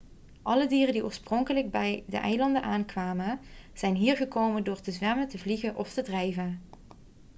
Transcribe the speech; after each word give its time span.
alle 0.41 0.67
dieren 0.67 0.93
die 0.93 1.03
oorspronkelijk 1.03 1.71
bij 1.71 2.03
de 2.07 2.17
eilanden 2.17 2.61
aankwamen 2.63 3.39
zijn 3.73 3.95
hier 3.95 4.15
gekomen 4.17 4.63
door 4.63 4.81
te 4.81 4.91
zwemmen 4.91 5.27
te 5.27 5.37
vliegen 5.37 5.75
of 5.75 5.93
te 5.93 6.01
drijven 6.01 6.61